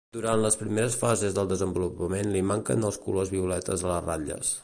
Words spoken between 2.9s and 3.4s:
els colors